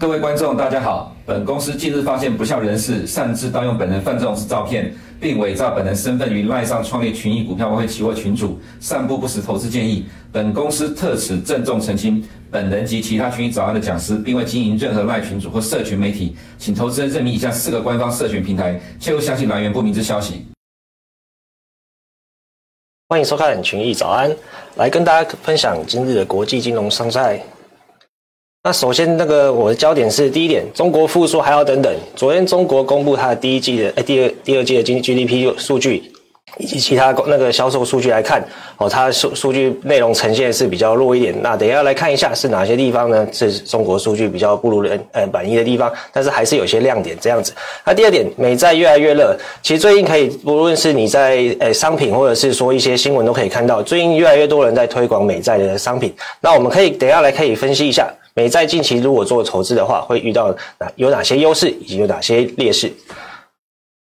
[0.00, 1.12] 各位观众，大家好。
[1.26, 10.06] 本公司近日发现不肖人士擅自盗用本人范仲式照片，并伪造本人身份于赖上创立群益股票外汇期货群组，散布不实投资建议。
[10.30, 20.46] 本公司特此郑重澄清，本人及其他群益早安的讲师，并未经营任何赖群组或社群媒体，请投资人认明以下四个官方社群平台，切勿相信来源不明之消息。
[23.08, 24.30] 欢迎收看群益早安，
[24.76, 27.42] 来跟大家分享今日的国际金融商赛。
[28.68, 31.90] 那首先，那个我的焦点是第一点，中国复苏还要等等。
[32.14, 36.12] 昨天中国公布它的第一季的，哎，第二第二季的经 GDP 数据。
[36.56, 38.42] 以及其他那个销售数据来看，
[38.78, 41.32] 哦，它数数据内容呈现是比较弱一点。
[41.40, 43.26] 那等下来看一下是哪些地方呢？
[43.32, 47.52] 是中国数据比较不如人呃满意的地方，但是还是有些亮点这样子。
[47.84, 49.36] 那第二点，美债越来越热。
[49.62, 56.12] 其实最近可以，不论是你在呃商品或者是说一些新闻都可以看到，最近越来越多人在推广美债的商品。
[56.40, 62.88] 那我们可以等下来可以分析一下，美债近期如果做投资的话，会遇到哪有哪些优势以及有哪些劣势。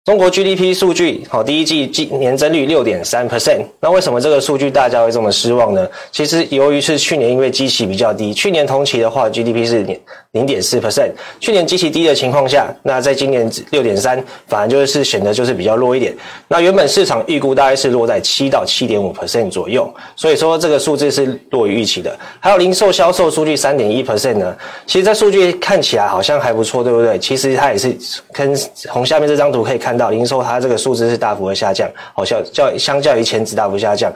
[0.05, 3.59] 中国 GDP 数据好，第一季季年增率六点三 percent。
[3.81, 5.87] 那为什么这个数据大家会这么失望呢？
[6.09, 9.85] 其实由于是去年因为基期比较低，去年同期的话 GDP 是
[10.31, 11.11] 零点四 percent。
[11.41, 16.15] 去年基期低的情况下，那在今年六点三，反而就是显得就是比较弱一点。
[16.47, 22.17] 那原本市场预估大概是落在七到七点五 percent 左右，所以说这个数字是弱于预期的。
[22.39, 24.55] 还有零售销售数据三点一 percent 呢，
[24.87, 27.19] 其实这数据看起来好像还不错，对不对？
[27.19, 27.95] 其实它也是
[28.31, 29.88] 跟从下面这张图可以看。
[29.89, 34.13] 看到零售，它这个数字是大幅的下降，好像较相较于前值大幅下降。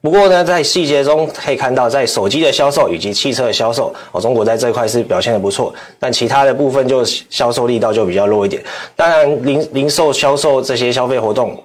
[0.00, 8.62] 不过呢，在细节中可以看到，在手机的销售以及汽车的销售，哦，中国在这块是表现的不错，但其他的部分就销售力道就比较弱一点。
[8.94, 11.60] 当然，零零售销售这些消费活动。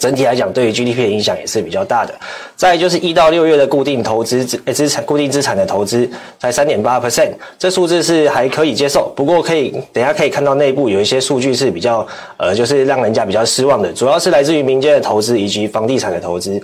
[0.00, 2.14] 整体来讲，对于 GDP 的影响也是比较大的。
[2.56, 9.12] 再就是一到六月的固定投资资资产、固定资产的投资才三点八 percent，这数字是还可以接受。
[9.14, 12.06] 不过可以等下可以看到内部有一些数据是比较
[12.38, 16.60] 呃，就是让人家比较失望的，主要是来自于民间的投资以及房地产的投资。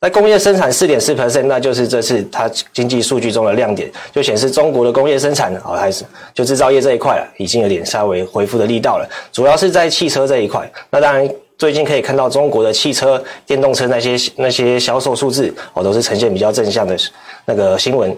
[0.00, 10.68] 那工业生产四点四 percent，那就是这次它经济数据中的亮点，就显示中国的工业生产哦还是就制造业这一块了，已经有点稍微恢复的力道了，主要是在汽车这一块。
[10.90, 11.28] 那当然。
[11.60, 16.96] 最近可以看到中国的汽车、电动车那些那些销售数字哦，都是呈现比较正向的
[17.44, 18.16] 那个新闻。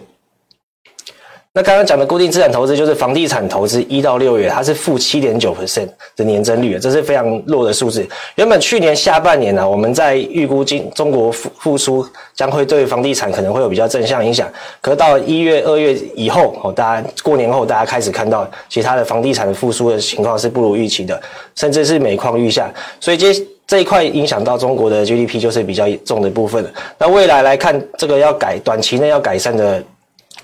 [1.54, 5.86] 那刚刚讲的固定资产投资就是房地产投资，一到六月它是负七点九 percent
[6.16, 8.08] 的年增率，这是非常弱的数字。
[8.36, 21.20] 原本去年下半年呢、我们在预估今中国复复苏将会对房地产可能会有比较正向影响，可是到一月、二月以后哦，大家过年后大家开始看到其他的房地产的复苏的情况是不如预期的，
[21.54, 26.64] 甚至是每况愈下，所以这这一块影响到中国的 GDP 就是比较重的部分。
[26.96, 29.84] 那未来来看，这个要改短期内要改善的。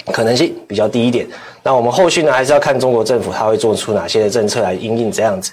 [0.06, 1.26] 可能性比较低一点，
[1.62, 5.52] 那我们后续呢，还是要看中国政府它会做出哪些的政策来应应这样子。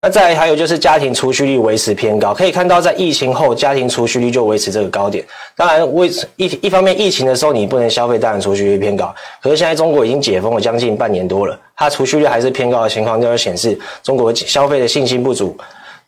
[0.00, 5.24] 那再还有就是家庭储蓄率维持偏高，可以看到在疫情后家庭储蓄率就维持这个高点。
[5.56, 9.12] 当然，为一一方面疫情的时候你不能消费，当然储蓄率偏高。
[9.42, 15.56] 可是现在中国已经解封了将近半年多了，它储蓄率还是偏高的情况，就显示中国消费的信心不足。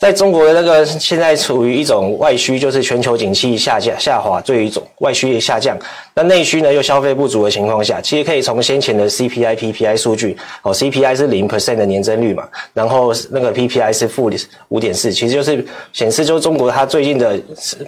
[0.01, 5.79] 在中国的那个现在处于一种外需，就是全球景气下降下滑，对于一种外需的下降，
[6.15, 14.31] 那内需呢又消费不足的情况下，其实可以从先前的 CPI、PPI 数据，哦，CPI 是零 percent 的年增率嘛，然后那个 PPI 是负
[14.69, 15.63] 五点四，其实就是
[15.93, 17.39] 显示就是中国它最近的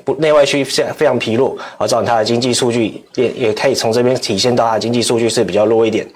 [0.05, 6.07] 不内外需非常疲弱，而造成它的经济数据也也可以从这边体现到它的经济数据是比较弱一点。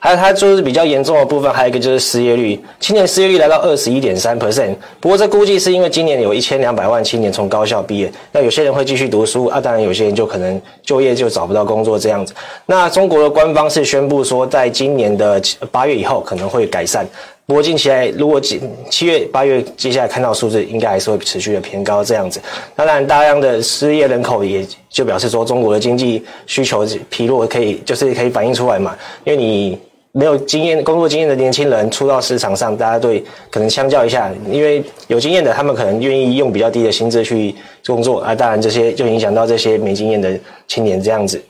[0.00, 4.74] 还有它就是比较严重的部分，还有一个就是失业率，青年失业率来到二十一点三 percent。
[5.00, 12.32] 不过这估计是因为今年有一千两百万青年从高校毕业，那有些人会继续读书啊，当然有些人就可能就业就找不到工作这样子。
[12.66, 15.42] 那中国的官方是宣布说，在今年的
[15.72, 17.06] 八月以后可能会改善。
[17.44, 18.60] 不过近期来，如果七
[18.90, 22.38] 七月八月接下来看到数字，应该还是会持续的偏高这样子。
[22.76, 29.78] 当然，大量的失业人口也就表示说，中国的经济需求疲弱，可以就是可以反映出来嘛，因为你。
[30.12, 37.54] 没有经验、工作经验的年轻人出到市场上，大家对可能相较一下，因为有经验的，他们可能愿意用比较低的薪资去
[37.86, 38.34] 工作啊。
[38.34, 41.40] 当然，这些就影响到这些没经验的青年这样子。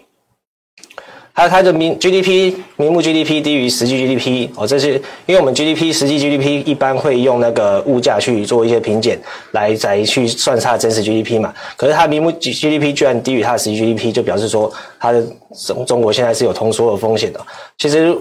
[1.38, 4.94] 还有它的名 GDP 名目 GDP 低于实际 GDP 哦，这是
[5.24, 9.16] 因为我们 GDP 实际 GDP 一般会用那个物价去做一些平减，
[9.52, 11.54] 来再去算它的真实 GDP 嘛。
[11.76, 14.68] 可是它名目 GDP 居然低于它的实际 GDP，就表示说
[14.98, 15.24] 它的
[15.64, 17.38] 中中国现在是有通缩的风险的。
[17.76, 18.12] 其实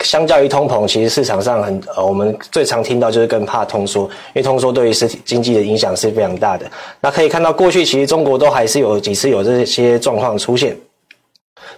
[0.00, 6.68] 相较于通膨，其实市场上很呃我们最常听到就是更怕通缩，因为通缩对于实体经济的影响是非常大的。
[7.00, 10.76] 那可以看到过去其实中国都还是有几次有这些状况出现。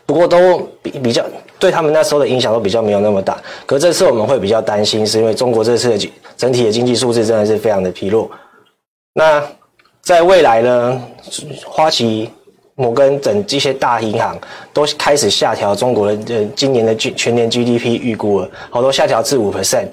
[0.05, 1.25] 不过都比比较
[1.59, 3.41] 对他们那时候的影响都比较没有那么大。
[3.67, 8.31] 可这次我们会比较担心，是因为中国这次的整体的经济数字真的是非常的疲弱。
[9.15, 9.43] 那
[10.03, 11.03] 在未来呢，
[11.65, 12.31] 花旗、
[12.75, 14.39] 摩根等这些大银行
[14.73, 19.89] 都开始下调中国的今年的全年 GDP 预估了，好多下调至五 percent。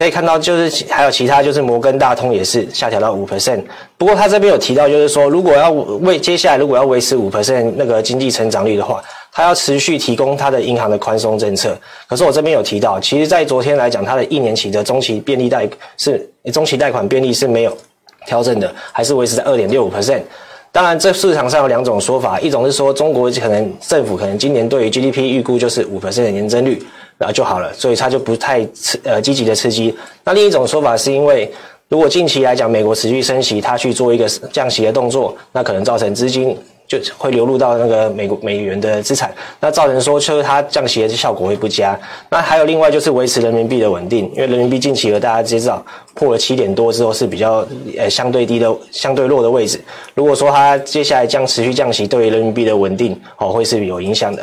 [0.00, 3.60] 可以看到，就是还有其他，就是摩根大通也是下调到五 percent。
[3.96, 9.02] 不过他这边有提到，就是说如果要为接下来如果要维持五 percent 那个经济成长率的话，
[9.32, 11.76] 他要持续提供他的银行的宽松政策。
[12.06, 17.76] 可是我这边有提到，其实在昨天来讲，他的一年期的中期便利贷是中期贷款便利是没有
[18.24, 20.22] 调整的，还是维持在二点六五 percent。
[20.70, 26.80] 当然，这市场上有两种说法，一种是说中国可能政府可能今年对于 GDP 预估就是五 percent 的年增率。
[27.18, 29.94] 然后就好了，所以它就不太刺呃积极的刺激。
[30.24, 31.50] 那另一种说法是因为，
[31.88, 36.56] 如果近期来讲，美国持续升息，它去做一个降息的动作，那可能造成资金
[36.86, 41.98] 就会流入到那个美国美元的资产，那造成说就是它降息的效果会不佳。
[42.30, 47.66] 那还有另外就是维持人民币的稳定，因为人民币近期和大家知道破了七点多之后是比较
[47.98, 49.80] 呃相对低的相对弱的位置。
[50.14, 54.42] 如果说它接下来将持续降息，对于人民币的稳定哦会是有影响的。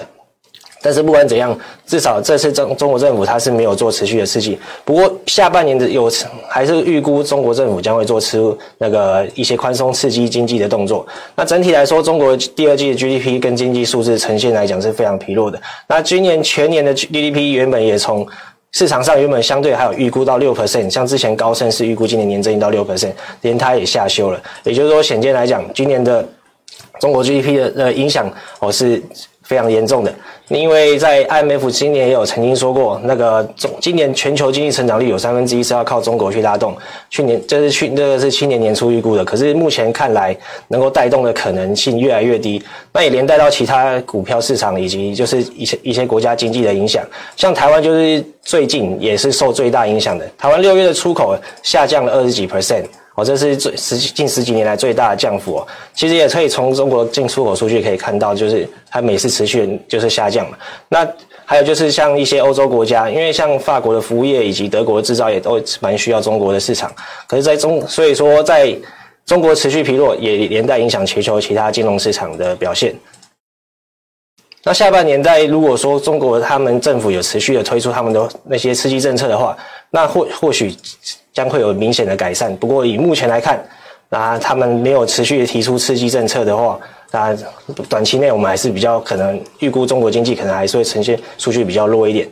[0.85, 4.55] 但是不管怎样，至少这次中中国政府它是没有做持续的刺激。
[4.83, 6.07] 不过下半年的有
[6.47, 11.03] 还是预估中国政府将会做出那个一些宽松刺激经济的动作。
[11.35, 15.59] 那整体来说，中国第二季的 GDP 跟经济数字呈现来讲是非常疲弱的。
[15.87, 18.23] 那今年全年的 GDP 原本也从
[18.71, 24.39] 市场上原本相对还有预估到六 percent，像之前高盛是预估今年年增一到六 percent，连它也下修了。
[24.63, 26.23] 也就是说，显见来讲，今年的
[26.99, 29.01] 中国 GDP 的呃影响哦是。
[29.45, 30.13] 非常严重的，
[30.47, 36.75] 因为在 IMF 今年也有曾经说过，那个中今年全球经济成长率有三分之一是要靠中国去拉动。
[37.12, 40.36] 去年这是去这个是去年年初预估的，可是目前看来
[40.68, 42.62] 能够带动的可能性越来越低。
[42.92, 47.06] 那也连带到其他股票市场以及就是一些一些国家经济的影响，
[47.38, 50.27] 像台湾就是最近也是受最大影响的。
[50.39, 52.86] 台湾六月的出口下降了二十几 percent。
[53.15, 55.67] 哦，这是最十近十几年来最大的降幅哦。
[55.94, 60.57] 其实也可以从中国进出口数据可以看到，就是它每次持续就是下降嘛。
[60.89, 61.07] 那
[61.45, 66.94] 还有就是像一些欧洲国家，因为像法国的服务业以及德国的制造业都蛮需要中国的市场。
[67.25, 68.75] 可是，在中所以说，在
[69.25, 72.94] 中国持续疲弱，也连带影响全球其他金融市场的表现。
[74.61, 79.56] 那下半年在如果说中国他们政府有持续的推出他们的那些刺激政策的话，
[79.89, 80.75] 那或或许。
[81.35, 82.55] 将会有明显的改善。
[82.57, 83.63] 不过以目前来看，
[84.09, 86.79] 那他们没有持续提出刺激政策的话，
[87.11, 87.37] 那
[87.87, 92.27] 短期内我们还是比较可能预估中国经济可能还是会呈现数据比较弱一点。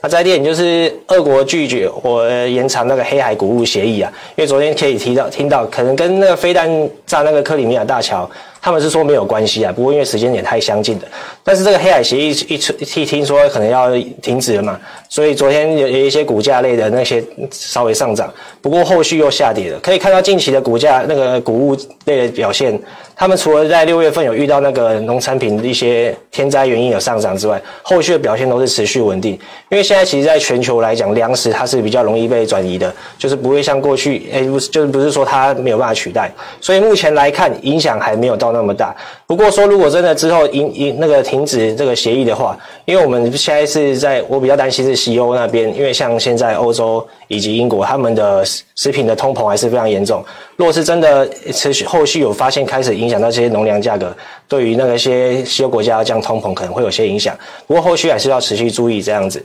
[0.00, 6.68] 那再一点就是俄国拒绝我延长那个黑海谷物协议啊，因为昨天可以提到听到可能跟那个飞弹
[7.06, 8.28] 炸那个克里米亚大桥。
[8.62, 11.02] 他们是说没有关系啊，不过因为时间点太相近了，
[11.42, 13.90] 但是这个黑海协议一出一听说可能要
[14.22, 14.78] 停止了嘛，
[15.08, 19.80] 所以昨天有有一些股价类的那些稍微上涨，不过后续又下跌了。
[19.80, 22.80] 可以看到近期的股价那个谷物类的表现，
[23.16, 29.32] 他们除了在六月份有遇到那个农产品的一些天灾原因有上涨之外，后续的表现都是持续稳定。
[29.68, 38.52] 因为现在其实在全球来讲，粮食它是比较容易被转移的，就是不会像过去，哎，不是，就是不是说它没有办法取代，所以目前来看影响还没有到。
[38.52, 38.94] 那么大，
[39.26, 42.54] 不过说如果真的之后因因那个停止这个协议的话，
[42.84, 50.22] 因为我们现在是在我比较担心是西欧那边，因为像现在欧洲以及英国他们的食品的通膨还是非常严重。
[50.56, 54.16] 如果是真的持续后续有发现开始影响到这些农粮价格，
[54.48, 57.36] 对于那个些西欧国家要降通膨可能会有些影响。
[57.66, 59.44] 不过后续还是要持续注意这样子。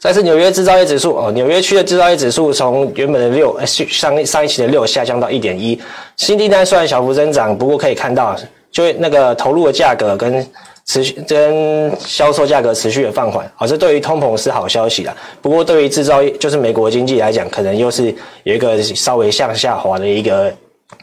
[0.00, 5.76] 再是纽约制造业指数哦，纽约区的制造业指数从原本的六，上上一期的六下降到一点一。
[6.16, 8.36] 新订单虽然小幅增长，不过可以看到，
[8.70, 10.46] 就那个投入的价格跟
[10.86, 15.16] 持续跟销售价格持续的放缓，好，这对于通膨是好消息啦。
[15.42, 20.54] 不过对于制造业，就是美国经济来讲，可能又是有一个稍微向下滑的一个。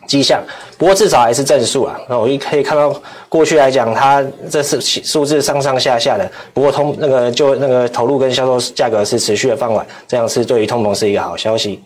[0.07, 0.41] 迹象，
[0.77, 1.99] 不过至少还是正数啊。
[2.09, 2.93] 那我一可以看到，
[3.27, 6.29] 过去来讲，它这是数字上上下下的。
[6.53, 11.81] 不过通那个就那个投入跟销售价格是持续的放缓，这样是对于通膨是一个好消息。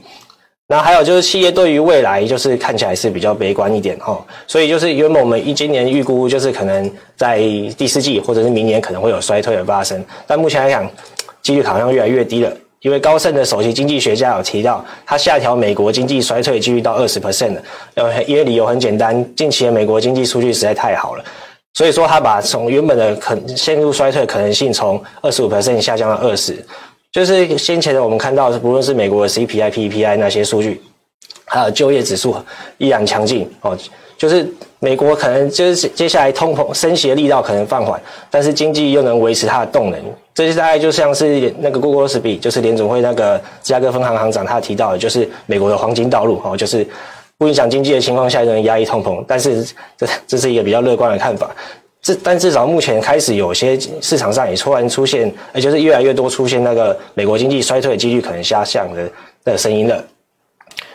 [0.68, 4.24] 那还有就是企业对于未来就是看起来是比较悲观一点哈。
[4.46, 7.40] 所以就是原本我们一今年预估就是可能在
[7.76, 10.88] 第四季或者是明年可能会有衰退的发生，但目前来讲，
[11.42, 12.54] 几率好像越来越低了。
[12.82, 17.62] 因为高盛的首席经济学家有提到，他下调美国经济衰退几率到二十 percent 了。
[17.96, 21.24] 呃，因为理由很简单，近期的美国经济数据实在太好了，
[21.74, 26.66] 所以说他把从原本的可陷入衰退可能性从二十五 percent 下降到二十。
[27.12, 30.80] 就是先前的我们看到，不论是美国的 CPI、PPI 那些数据，
[31.46, 32.36] 还有就业指数
[32.78, 33.78] 依然强劲哦。
[34.16, 34.48] 就是
[34.80, 40.00] 美国可能就是接下来通膨升息的力道可能放缓，但是经济又能维持它的动能，
[40.34, 46.88] 这些大概就像是那个 Google s p 就是联总会那个芝加哥分行行长他提到的，就是美国的黄金道路哦，就是
[47.38, 49.66] 不影响经济的情况下就能压抑通膨，但是
[49.98, 51.50] 这这是一个比较乐观的看法。
[52.02, 59.12] 至但至少目前开始有些市场上也突然出现，也就是越来越多出现那个美国经济衰退的几率可能下降的
[59.44, 60.02] 的声音了。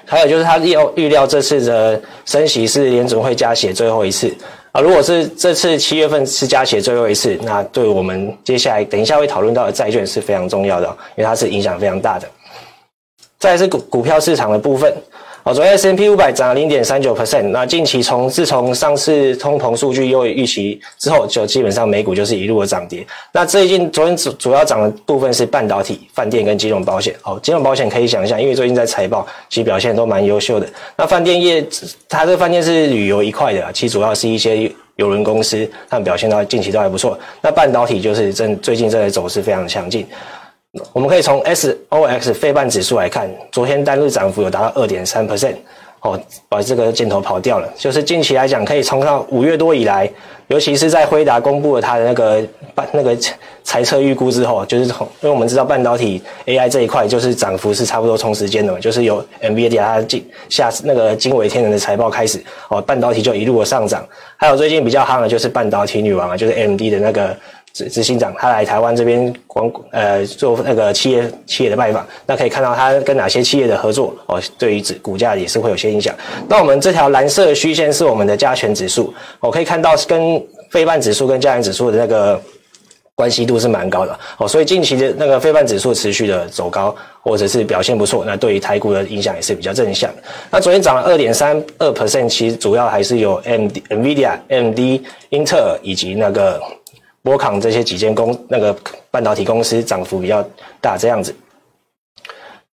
[0.06, 4.34] 还有就是他预预料这次的升息是联准会加息最后一次
[4.72, 12.28] 啊，如果是这次七月份是加息最后一次，那对我们接下来等一下会讨论到的债券是非常重要的，因为它是影响非常大的。
[13.38, 14.92] 再是股股票市场的部分。
[15.46, 17.42] 好，昨天 S&P 五百涨了零点三九 percent。
[17.50, 23.06] 那近期从自从上次通膨数据优于预期之后，就基本上美股就是一路的涨跌。
[23.30, 27.14] 那最近昨天主主要涨的部分是半导体、饭店跟金融保险。
[27.20, 30.66] 好，金融保险可以想象，因为最近在财报其实表现都蛮优秀的。
[30.96, 31.62] 那饭店业，
[32.08, 37.18] 它这个饭店是旅游一块的，其实主要是一些邮轮公司，他们表现到近期都还不错。
[37.42, 40.06] 那半导体就是正最近这个走势非常强劲。
[40.92, 45.54] 我们可以从 SOX 费半指数来看，昨天单日涨幅有达到二点三 percent，
[46.00, 47.68] 哦，把这个箭头跑掉了。
[47.76, 50.10] 就是近期来讲，可以从上五月多以来，
[50.48, 52.42] 尤其是在辉达公布了它的那个
[52.74, 53.16] 半那个
[53.62, 64.04] 财测预估之后，就是从因为我们知道半导体 AI 这一块就是涨幅是差不多同时间的嘛，就是由 NVIDIA 它进下那个惊为天人的财报开始，哦，半导体就一路的上涨。
[64.36, 67.36] 还有最近比较夯的就是半导体女王啊，就是 AMD 的那个。
[67.74, 76.14] 执执行长他来台湾这边光呃做那个企业企业的拜访，那可以看到他跟哪些企业的合作哦，对于指股价也是会有些影响。
[76.48, 80.40] 那我们这条蓝色的虚线是我们的加权指数，我可以看到跟
[80.70, 82.40] 费半指数跟加权指数的那个
[83.16, 90.08] 关系度是蛮高的哦，所以近期的那个费半指数持续的走高或者是表现不错，那对于台股的影响也是比较正向。
[90.48, 96.62] 那昨天涨了二点三二 percent，其实主要还是有 M Nvidia、M D、英特尔以及那个。
[97.24, 98.76] 波康这些几间公那个
[99.10, 100.46] 半导体公司涨幅比较
[100.80, 101.34] 大，这样子。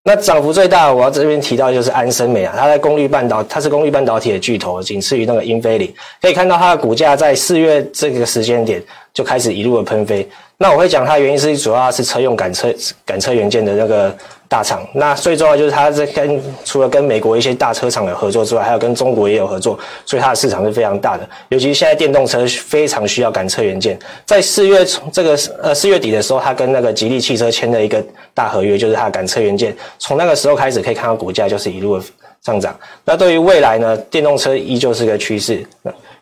[0.03, 5.93] 那涨幅最大，我要这边提到就是安森美啊，它在功率半导，它是功率半导体的巨头，仅次于那个英飞凌。
[6.21, 10.27] 可以看到它的股价在四月这个时间点就开始一路的喷飞。
[10.61, 12.71] 那我会讲它的原因是主要是车用感车
[13.03, 14.15] 感车元件的那个。
[14.51, 21.25] 大厂，那最重要就是它在跟除了跟美国一些大车厂有合作之外，还有跟中国也有合作，所以它的市场是非常大的。
[21.47, 28.03] 尤其是现在电动车非常需要感车元件，在四月这个呃四月底的时候，它跟那个吉利汽车签了一个
[28.33, 29.73] 大合约，就是它的感测元件。
[29.99, 32.03] 从那个时候开始可以看到股价就是一路的
[32.43, 32.77] 上涨。
[33.05, 35.65] 那对于未来呢，电动车依旧是个趋势，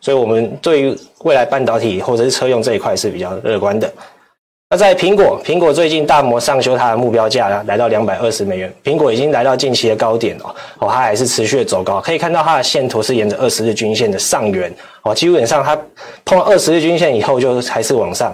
[0.00, 3.92] 所以我们对于未来半导体或者是车用这一块是比较乐观的。
[4.72, 8.72] 那在苹果，苹果最近大摩上修它的目标价呢，来到两百二十美元。
[8.84, 12.00] 苹果已经来到近期的高点哦，哦，它还是持续的走高。
[12.00, 14.72] 可以看到它的线图是沿着二十日均线的上缘
[15.02, 15.76] 哦，基本上它
[16.24, 18.32] 碰了二十日均线以后就还是往上，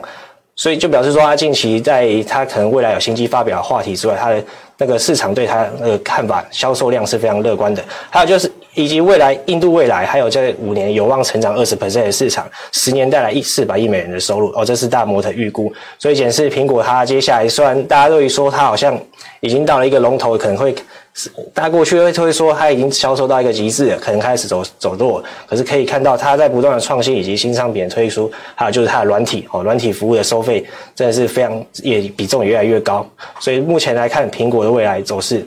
[0.56, 4.42] 所以就表示说它近期在它可能未来有新机发表的话题之外，它的
[4.78, 7.84] 那个市场对它的看法销售量是非常乐观的。
[8.10, 8.50] 还有就是。
[8.76, 15.72] 以及未来印度未来还有这五年有望成长二十 percent 的市场，十年带来一四百亿美元的收入哦，这是大摩的预估。
[15.98, 18.94] 所以显示苹果它接下来虽然大家都会说它好像
[19.40, 20.74] 已经到了一个龙头，可能会，
[21.54, 25.22] 大家过去会会说它已经销售到一个极致了，可能开始走走弱。
[25.46, 33.08] 可是可以看到它在不断的创新以及新商品的推出，还有就是它的软体哦，软体服务的收费真的是非常也比重也越来越高。
[33.40, 35.46] 所以目前来看，苹果的未来走势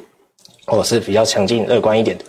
[0.66, 2.24] 哦是比较强劲乐观一点的。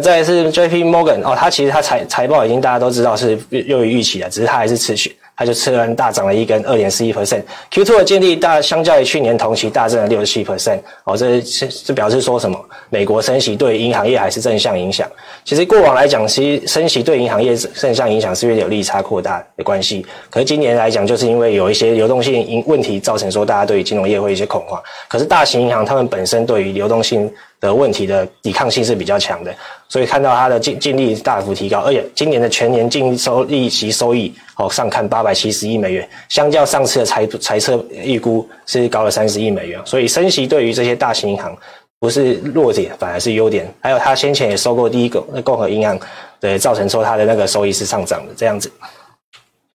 [0.00, 0.84] 再来是 J.P.
[0.84, 5.16] Morgan 哦，它其实它财财报已经大家都知道是优于预期的，只是它还是持续。
[5.40, 7.40] 它就吃完大涨了一根二点四一 percent。
[7.70, 10.80] Q2 的净利大相较于去年同期大增了六十七 percent。
[11.04, 12.58] 哦，这是这表示说什么？
[12.90, 15.08] 美国升息对银行业还是正向影响。
[15.44, 20.04] 其实过往来讲，其实升息对银行业正向影响是因为有利差扩大的关系。
[20.28, 24.82] 可是今年来讲，就是因为有一些流动性因问题造成说大家对于金融业会有一些恐慌。
[25.06, 29.54] 可是大型银行他们本身对于流动性的问题的抵抗性是比较强的，
[29.88, 34.32] 所以看到它的净净利大幅提高，而且今年的全年净收利息收益。
[34.56, 41.56] 哦，上看八百七十亿美元，相较上次的财财测预估是高了三十亿美元，所以升息对于这些大型银行
[42.00, 43.72] 不是弱点，反而是优点。
[43.80, 45.96] 还有他先前也收购第一个共和银行，
[46.40, 48.68] 对，造成说他的那个收益是上涨的这样子。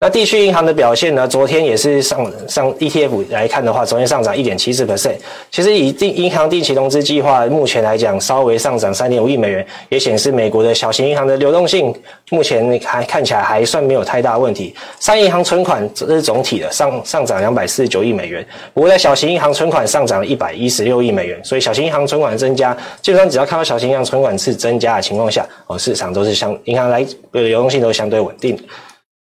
[0.03, 1.25] 那地区银行的表现呢？
[1.25, 5.15] 昨天也是上上 ETF 来看的话，昨天上涨一点七四 percent。
[5.49, 11.95] 其实以定银行定期融资计划目前来讲，稍微上涨三点五亿美元，也显示美国的小型银行的流动性
[12.31, 14.75] 目前还看起来还算没有太大问题。
[14.99, 21.39] 商业银行存款这是总体的上上涨两百四十九亿美元，不过在小型银行存款上涨了一百一十六亿美元。
[21.45, 28.59] 所以小型银行存款的增加，基本上只要看到小型银行存款是增加的情况下，哦，市场都是相银行来流动性都相对稳定。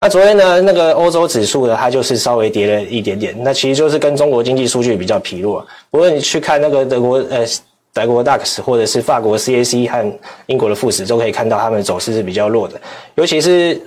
[0.02, 3.32] 那昨天呢，那个欧洲指数呢，它就是稍微跌了一点点。
[3.44, 5.64] 那其实就是跟中国经济数据比较疲弱。
[5.92, 7.46] 不过你去看那个德国呃
[7.94, 10.12] 德国 DAX 或者是法国 CAC 和
[10.46, 12.80] 英国的富时，都可以看到它们走势是比较弱的。
[13.14, 13.80] 尤其是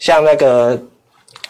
[0.00, 0.76] 像那个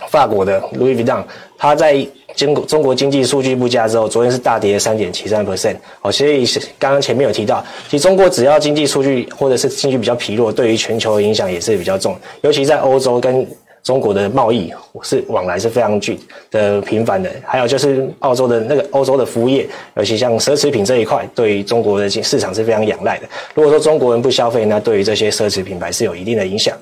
[0.09, 1.25] 法国的 Louis Vuitton，
[1.57, 5.77] 它在经过中国经济数据不佳之后，昨天是大跌三点七三 percent。
[6.03, 6.45] 哦，所以
[6.79, 13.49] 刚刚前面有提到，其实中国只要经济数据或者是经济比较疲弱，对于全球影响也是比较重，尤其在欧洲跟。
[13.83, 14.73] 中国的贸易
[15.03, 16.19] 是往来是非常巨
[16.51, 23.29] 的频繁的，还有就是澳洲的那个欧洲的服务业，尤其像奢侈品这一块，对于中国的市场是非常仰赖的。
[23.55, 26.77] 如果说中国人不消费，那对于这些奢侈品牌是有一定的影响。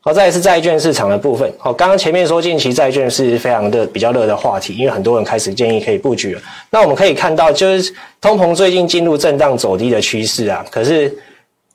[0.00, 1.50] 好，再来是债券市场的部分。
[1.58, 6.42] 好，刚刚前面说近期债券是非常的比较热的话题，因为很多人开始建议可以布局了。
[6.70, 11.12] 那我们可以看到，就是通膨最近进入震荡走低的趋势啊，可是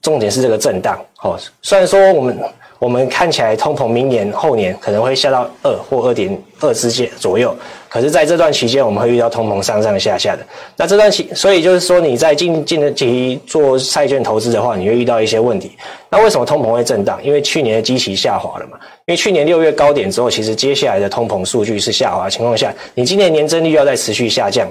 [0.03, 1.03] 重点是这个震荡。
[1.15, 2.38] 好，虽然说我们。
[2.83, 7.55] 我们看起来通膨明年后年可能会下到二或二点二之间左右，
[7.87, 10.45] 可是在这段期间我们会遇到通膨上上下下的。
[10.75, 15.77] 那这段期，所以就是说你在近近的期做债券投资的话，你会遇到一些问题。
[16.09, 17.23] 那为什么通膨会震荡？
[17.23, 18.77] 因为去年的基期下滑了嘛。
[19.05, 24.67] 因为去年六月高点之后，其实接下来的通膨数据是下滑的情况下，你今年年增率要再持续下降。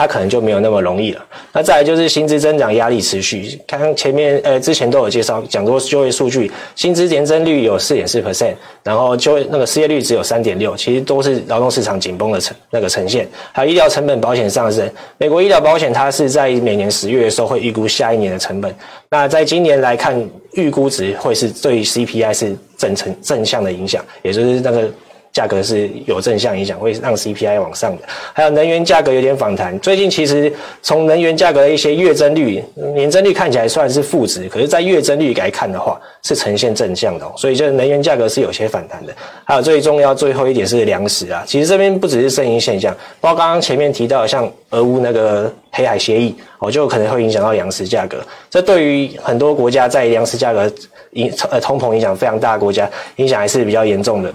[0.00, 1.22] 它可能就没有那么容易了。
[1.52, 3.60] 那再来就是薪资增长压力持续。
[3.66, 13.28] 刚刚前面呃之前都有介绍讲过就业数据，薪资年增率有四点四 percent，然后就业那个失业率只有三点六，其实都是劳动市场紧绷的呈那个呈现。
[13.52, 18.74] 还有医疗成本保险上升，美国医疗保险它是在每年十月的时候会预估下一年的成本。
[19.10, 24.88] 那在今年来看，预估值会是对 CPI 是正成正向的影响，也就是那个。
[25.32, 28.02] 价格是有正向影响，会让 CPI 往上的。
[28.32, 29.78] 还有能源价格有点反弹。
[29.80, 32.62] 最近其实从能源价格的一些月增率、
[32.94, 37.30] 年增率看起来算是负值，可是，在月增率来看的话，是呈现正向的。
[37.36, 39.12] 所以，就是能源价格是有些反弹的。
[39.44, 48.18] 还有最重要最后一点是粮食啊，其实这边不只是圣婴现象，包括刚刚前面提到像俄乌那个黑海协议，哦，就可能会影响到粮食价格。
[48.50, 50.70] 这对于很多国家在粮食价格
[51.12, 54.32] 影呃通膨影响非常大的国家，影响还是比较严重的。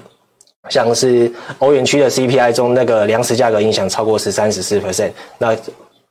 [0.69, 5.55] 像是欧元区的 CPI 中，那个粮食价格影响超过十三、十四 percent，那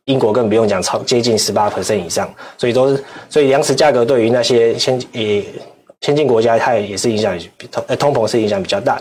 [0.05, 5.45] 英国更不用讲，超接近十八 percent 以上，所以都是，所以粮食价格对于那些先也
[6.03, 7.39] 先进国家，它也是影响
[7.71, 9.01] 通呃通膨是影响比较大。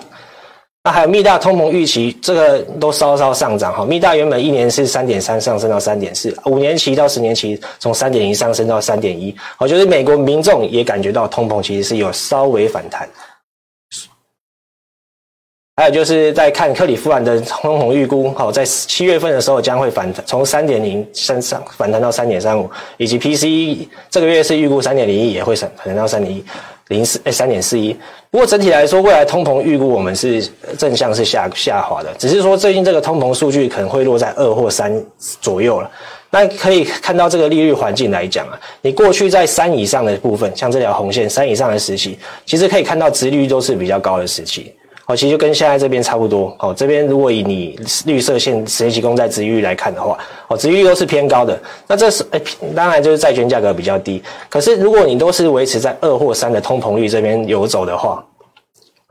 [0.86, 13.08] 那还有密大通膨预期，这个都稍稍上涨哈，密大原本一年是三点三上升到三点四，五年期到十年期从三点一上升到三点一，我觉得美国民众也感觉到通膨其实是有稍微反弹。
[15.76, 26.46] 还有就是在看克里夫兰的通膨预估，好，在七月份的时候将会反弹，从三点零升上反弹到三点三五，以及 PCE 这个月是预估三点零一，也会反弹到三点一
[26.90, 27.92] 零四，哎，三点四一。
[28.30, 34.94] 不过整体来说，未来通膨预估我们是正向是下下滑的，只是说最近这个通膨数据可能会落在二或三
[35.42, 35.90] 左右了。
[36.30, 44.72] 那可以看到这个利率环境来讲啊，你过去在三以上的部分，像这条红线三以上的时期，其实可以看到殖利率都是比较高的时期。
[45.06, 46.56] 好，其实就跟现在这边差不多。
[46.60, 51.60] 哦，这边如果以你绿色线十年期公债殖利率来看的话，哦，殖利率都是偏高的。
[51.86, 52.42] 那这是诶，
[52.74, 54.24] 当然就是债券价格比较低。
[54.50, 58.24] 可是如果你都是维持在二或三的通膨率这边游走的话，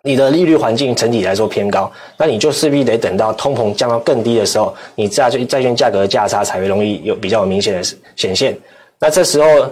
[0.03, 7.83] 你的利率环境整体来说偏高，那你就势必得等到通膨降到更低的时候，你债券债券价格的价差才会容易有比较明显的
[8.17, 8.59] 显现。
[8.99, 9.71] 那这时候。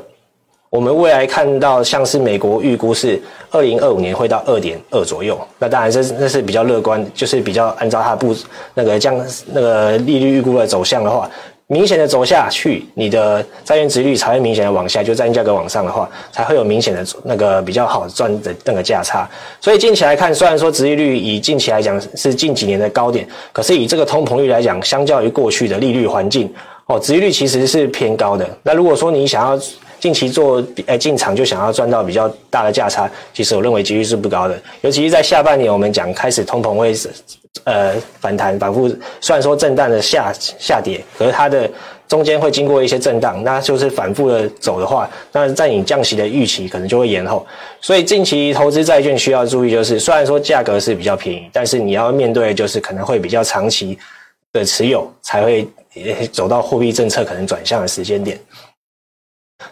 [0.70, 8.32] 我们未来看到像是美国预估是二零二五年会到二点二左右，那当然这是那是比较乐观，就是比较按照它不
[8.74, 9.20] 那个降
[9.52, 11.28] 那个利率预估的走向的话，
[11.66, 19.28] 明显的走下去，你的债券殖率才会明显的往下，就债券价格往上的话，才会有明显的那个比较好赚的那个价差。
[19.60, 26.48] 所以近期来看，虽然说殖利率以近期来讲是近几年的高点，可是以这个通膨率来讲，相较于过去的利率环境，
[26.86, 28.48] 哦，殖利率其实是偏高的。
[28.62, 29.60] 那如果说你想要
[30.00, 34.60] 近期做呃进场就想要赚到比较大的价差，其实我认为几率是不高的。
[34.80, 36.92] 尤其是在下半年，我们讲开始通膨会
[37.64, 38.88] 呃反弹反复，
[39.20, 41.70] 虽然说震荡的下下跌，可是它的
[42.08, 47.46] 中间会经过一些震荡，那就是反复的走的话，那在你降息的预期可能就会延后。
[47.80, 53.98] 所以近期投资债券需要注意，就是虽然说价格是比较便宜，但是你要面对就是可能会比较长期
[54.52, 55.68] 的持有才会。
[56.30, 58.38] 走到货币政策可能转向的时间点，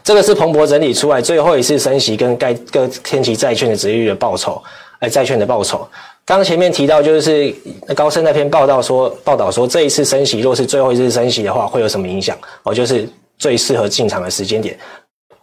[0.04, 4.62] 这个是彭博整理出来最后一次升息跟该各天期债券的殖利率的报酬，
[5.00, 5.86] 哎，债券的报酬。
[6.24, 7.54] 刚前面提到就是
[7.96, 12.36] 高盛那篇报道说，报道说这一次升息若是最后一次升息的话，会有什么影响？
[12.64, 14.78] 哦，就是最适合进场的时间点。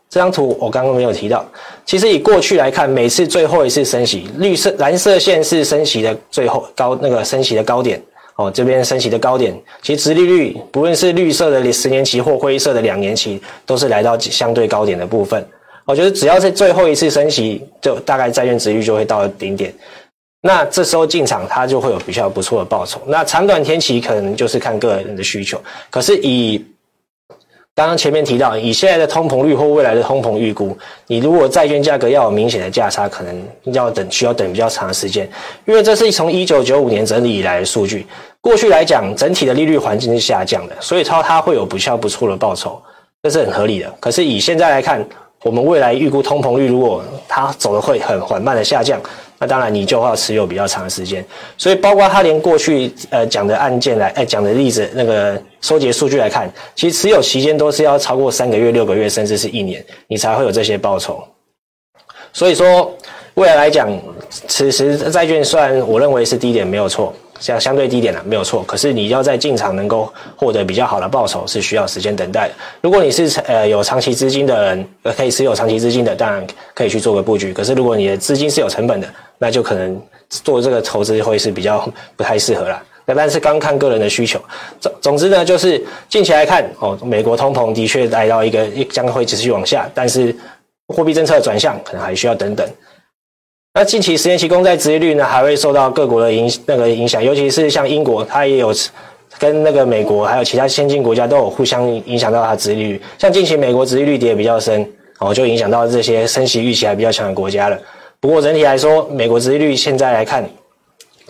[0.07, 1.43] 这张图我刚刚没有提到，
[1.85, 8.01] 其实以过去来看，每次最后一次升息，绿色蓝色线是升息的最后高那个升息的高点。
[8.37, 15.45] 哦，这边升息的高点，其实殖利率不论是绿色的十年期或灰色的两年期，都是来到相对高点的部分。
[15.85, 19.73] 我觉得只要是最后一次升息，就大概债券殖率就会到顶点。
[20.41, 23.01] 那这时候进场，它就会有比较不错的报酬。
[23.07, 25.59] 那长短天期可能就是看个人的需求。
[25.89, 26.63] 可是以
[27.75, 30.75] 刚刚前面提到，以现在的通膨率或未来的通膨预估，
[31.07, 35.29] 你如果债券价格要有明显的价差，可能要等需要等比较长的时间，
[35.65, 38.07] 因为这是从一九九五年整理以来的数据。
[38.39, 42.81] 过去来讲，整体的利率环境是下降的，所以它它会有比较不错的报酬，
[43.21, 43.93] 这是很合理的。
[43.99, 45.05] 可是以现在来看，
[45.43, 49.01] 我们未来预估通膨率如果它走的会很缓慢的下降。
[49.37, 51.23] 那当然，你就要持有比较长的时间，
[51.57, 61.21] 所以包括他连过去呃讲的案件来，哎讲的例子那个收集数据来看，其实持有期间都是要超过三个月、六个月，甚至是一年，你才会有这些报酬。
[62.31, 62.93] 所以说，
[63.33, 63.89] 未来来讲，
[64.29, 67.13] 此时债券算我认为是低点没有错。
[67.39, 68.63] 相相对低点了，没有错。
[68.63, 72.53] 可是你要在进场能够获得比较好的报酬，是需要时间等待的。
[72.81, 77.53] 如果你是呃有长期资金的人，呃可以持有长期资金的，当然可以去做个布局。
[77.53, 82.81] 可是如果你的资金是有成本的，那就可能做这个投资会是比较不太适合了。
[83.05, 84.39] 那但是刚看个人的需求。
[84.79, 90.35] 总总之呢，就是近期来看哦，美国通膨的确来到一个将会持续往下，但是
[90.87, 92.67] 货币政策转向可能还需要等等。
[93.77, 98.73] 那近期十年期公债殖利率呢，还会受到各国的影那个影响，尤其是像英国，它也有
[99.37, 103.01] 跟那个美国还有其他先进国家都有互相影响到它的殖利率。
[103.17, 107.77] 像近期美国殖利率跌得比较深，哦，就影响到这些升息预期还比较强的国家了。
[108.21, 110.49] 不过整体来说，美国殖利率现在来看，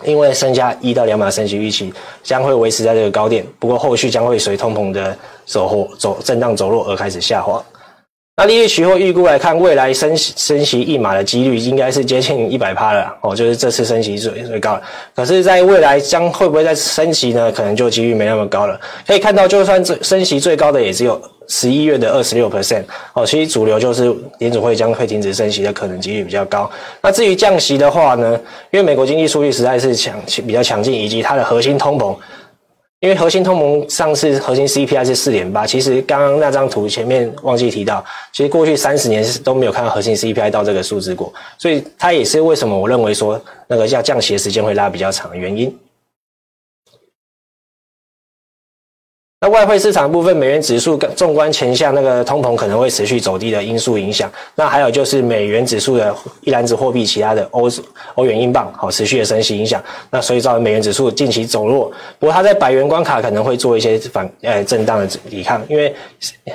[0.04, 7.60] 因为剩下一到两码升息预期将会维持在这个高点，不过后续将会随通膨的走后走震荡走弱而开始下滑。
[8.38, 14.82] 那利率期货预估来看，未来升升息一码的几率应该是接近一百趴了哦，就是这次升息最最高了。
[15.14, 17.50] 可是，在未来将会不会再升息呢？
[17.50, 18.78] 可能就几率没那么高了。
[19.06, 21.18] 可以看到，就算这升息最高的也只有
[21.48, 22.82] 十一月的二十六 percent
[23.14, 26.70] 哦，其实主流就是联储会将会停止升息的可能几率比较高。
[27.00, 28.38] 那至于降息的话呢？
[28.70, 30.14] 因为美国经济数据实在是强
[30.46, 32.14] 比较强劲，以及它的核心通膨。
[33.00, 45.72] 因为核心通膨上次核心 CPI 是四点八，其实刚刚那张图前面忘记提到，其实过去三十年是都没有看到核心 CPI 到这个数字过，所以它也是为什么我认为说那个要降息时间会拉比较长的原因。
[49.38, 54.32] 那外汇市场部分，美元指数，纵观前向那个通膨可能会持续走低的因素影响。
[54.54, 57.68] 那还有就是美元指数的一篮子货币，其他的欧
[58.14, 59.84] 欧元、英镑，好持续的升息影响。
[60.10, 61.92] 那所以造成美元指数近期走弱。
[62.18, 65.94] 不过它在百元关卡可能会做一些反呃震荡的抵抗，因为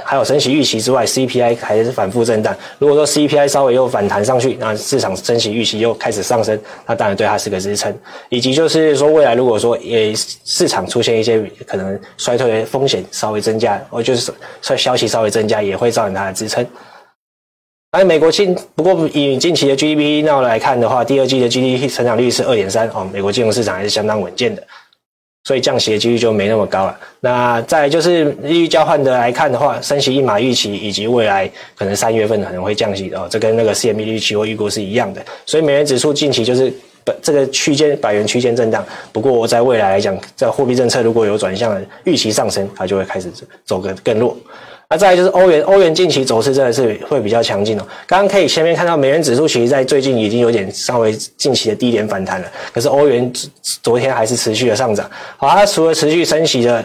[0.03, 2.55] 还有升息预期之外，CPI 还是反复震荡。
[2.79, 7.95] 如果说 CPI 稍微又反弹上去，那市场升息预期又开始上升，那当然对它是个支撑。
[8.29, 12.65] 以及就是说未来如果说也市场出现一些可能衰退。
[12.71, 14.31] 风险稍微增加，我就是
[14.61, 16.65] 说消息稍微增加，也会造成它的支撑。
[17.91, 24.63] 而美国近不过以近期的 GDP 那来看的话，第二季的 GDP 成长率是二点三哦，美国金融市场还是相当稳健的，
[25.43, 26.97] 所以降息的几率就没那么高了。
[27.19, 36.73] 那再就是利率交换的来看的话，升息一码预期以及未来可能三月份可能会降息哦，这跟那个 CME 预期货预估是一样的，所以美元指数近期就是。
[37.21, 43.31] 这个区间百元区间震荡，不过在未来来讲，在货币政策如果有转向的预期上升，它就会开始
[43.65, 44.35] 走个更弱。
[44.89, 47.83] 那再来就是欧元，欧元近期走势真的是会比较强劲哦。
[48.05, 53.31] 刚刚可以前面看到美元指数其实在最近已经有点稍微近期的低点反弹了，可是欧元
[53.81, 55.09] 昨天还是持续的上涨。
[55.37, 56.83] 好，它除了持续升息的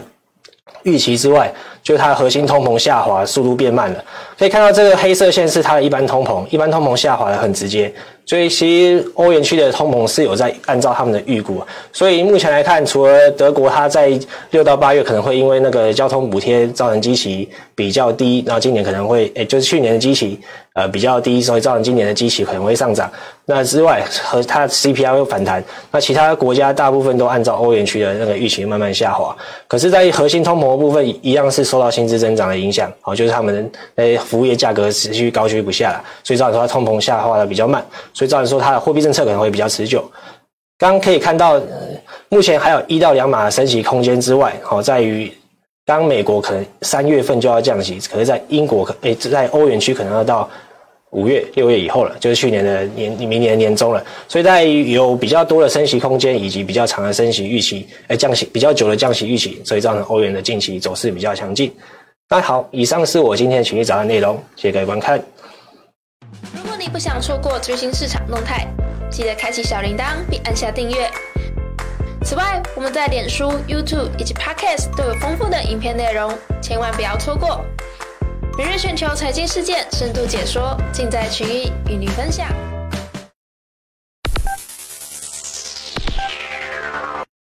[0.83, 1.53] 预期之外，
[1.83, 4.01] 就是它的核心通膨下滑速度变慢了。
[4.39, 7.93] 可以看到这个黑色线是它的一般通膨，一般通膨下滑的很直接。
[8.27, 11.63] 所以其实欧元区的通膨是有在按照他们的预估，
[11.93, 14.11] 所以目前来看，除了德国，它在
[14.51, 20.37] 六到八月可能会因为那个交通补贴造成基期比较低，然后今年可能会，诶，就是去年的基期
[20.77, 23.11] 呃比较低，所以造成今年的基期可能会上涨。
[23.45, 29.35] 那之外，和它 CPI 又反弹，那其他国家大部分都按照欧元区的那个预期慢慢下滑。
[29.67, 37.83] 可是，在核心通膨部分，一样是受到薪资增长的影响，哦，就是他们诶服务业价格持续高居不下了，所以造成它通膨下滑的比较慢。
[38.13, 40.07] 所以造成说，它的货币政策可能会比较持久。
[40.77, 41.59] 刚可以看到，
[42.29, 45.31] 目前还有一到两码的升息空间之外，好，在于
[45.87, 50.47] 刚美国可能三月份就要降息，可是在英国可诶，在欧元区可能要到
[51.17, 54.05] 五月、六月以后了，就是去年的年、明年年中了。
[54.27, 61.73] 所以在有比较多的升息空间以及比较长的升息预期，诶，降息比较久的降息预期，所以造成欧元的近期走势比较强劲。
[62.29, 65.19] 那好，以上是我今天群益早安内容，谢谢各位观看。
[66.53, 68.67] 如果你不想错过最新市场动态，
[69.09, 71.09] 记得开启小铃铛并按下订阅。
[72.23, 77.65] 此外，我们在脸书、YouTube 以及 Podcast 都有丰富的影片内容，千万不要错过。
[78.57, 82.47] 每日全球财经事件深度解说，尽在群益与您分享。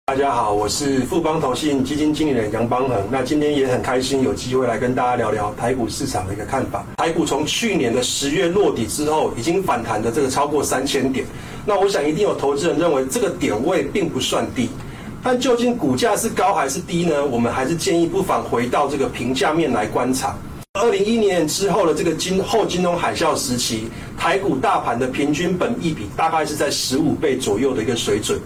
[0.07, 3.01] 大家好，我是富邦投信基金经理人杨邦恒。
[3.09, 6.85] 那今天也很开心有机会来跟大家聊聊台股市场的一个看法。
[6.97, 11.25] 台股从去年的十月落底之后，已经反弹的这个超过三千点。
[11.65, 14.69] 那我想一定有投资人认为这个点位并不算低，
[15.23, 17.25] 但究竟股价是高还是低呢？
[17.25, 20.35] 我们还是建议不妨回到这个评价面来观察。
[20.75, 28.37] 二零一零年之后的这个金后金融海啸时期，台股大盘的平均本益比大概是在十五倍左右的一个水准。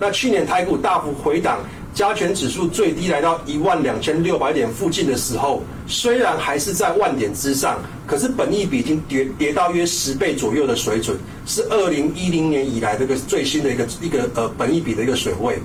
[0.00, 1.60] 那去年台股大幅回档，
[1.94, 15.56] 加权指数最低来到一万两千六百点附近的时候，虽然还是在万点之上，可是本益比已经跌跌到约十倍左右的水准，是二零一零年以来这个最新的一个一个呃本益比的一个水位。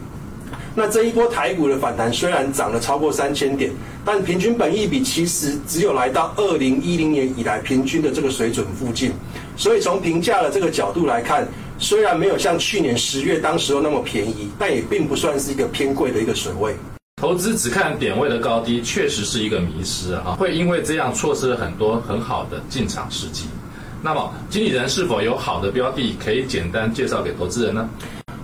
[0.74, 3.72] 那这一波台股的反弹虽然涨了超过三千点，
[4.06, 9.12] 但平均本益比其实只有来到二零一零年以来平均的这个水准附近，
[9.58, 11.48] 所以从评价的这个角度来看。
[11.84, 16.76] 虽然没有像去年十月当时候那么便宜，但也并不算是一个偏贵的一个水位。
[17.20, 23.46] 投资只看点位的高低，确实是一个迷失啊，会因为这样错失了很多很好的进场时机。
[24.00, 27.90] 那么，经理人是否有好的标的可以简单介绍给投资人呢？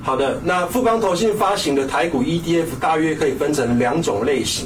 [0.07, 4.65] 好的，那富邦投信发行的台股 ETF 大约可以分成两种类型，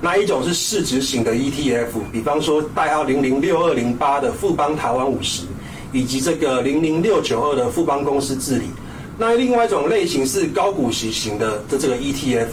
[0.00, 5.44] 那一种是市值型的 ETF，比方说代号零零六二零八的富邦台湾五十。
[5.92, 8.66] 以及这个零零六九二的富邦公司治理，
[9.16, 12.46] 那另外一种类型是高股息型的的这个 ETF，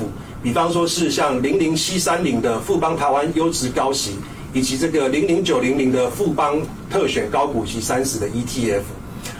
[0.43, 4.15] 比方说是像零零七三零的富邦台湾优质高息，
[4.53, 8.81] 以及这个零零九零零的富邦特选高股息三十的 ETF。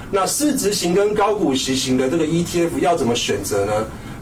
[0.09, 3.73] 那市值型跟高股息型的这个 ETF 要怎么选择呢？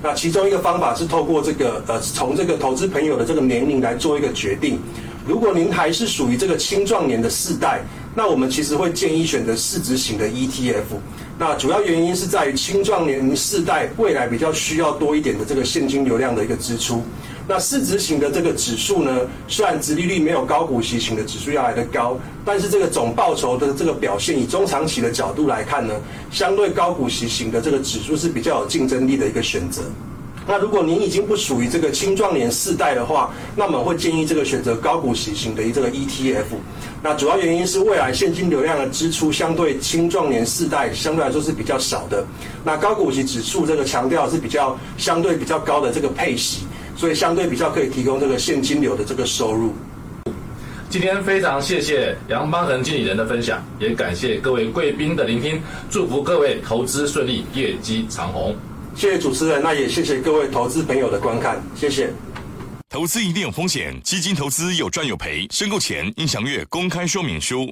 [0.01, 4.79] 那其中一个方法是透过这个呃，从这个投资朋友的这个年龄来做一个决定。
[5.27, 7.81] 如果您还是属于这个青壮年的世代，
[8.13, 10.99] 那我们其实会建议选择市值型的 ETF。
[11.37, 17.03] 那主要原因是在于青壮年世代未来比较需要多一点的这个现金流量的一个支出。
[17.47, 25.93] 那市值型的这个指数呢，虽然殖利率没有高股息型的指数要来得高，但是这个总报酬的这个表现，以中长期的角度来看呢，
[26.31, 29.84] 相对高股息型的这个指数是比较有竞争力的一个选择。
[30.47, 36.43] 那如果您已经不属于这个青壮年世代的话，那么会建议这个选择高股息型的这个 ETF。
[37.01, 42.23] 那主要原因是未来现金流量的支出相对青壮年世代相对来说是比较少的。
[42.63, 49.73] 那高股息指数这个强调是比较相对比较高的这个配息，所以相对比较可以提供这个现金流的这个收入。
[50.89, 58.55] 今天非常谢谢杨邦恒经理人的分享，也感谢各位贵宾的聆听，祝福各位投资顺利，业绩长虹。
[58.95, 62.10] 谢谢主持人，那也谢谢各位投资朋友的观看，谢谢。
[62.89, 67.69] 投资一定有风险，基金投资有赚有赔，申购前应详阅公开说明书。